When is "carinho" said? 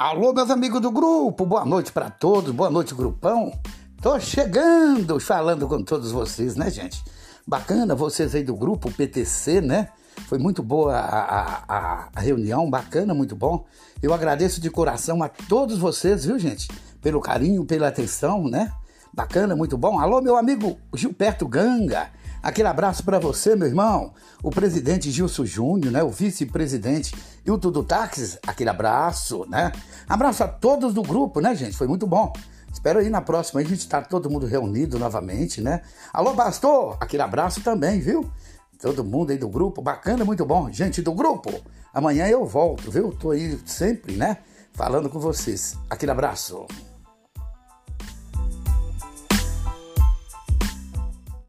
17.20-17.64